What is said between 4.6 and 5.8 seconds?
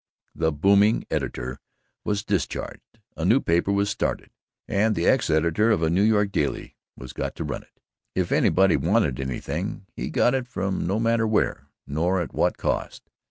and the ex editor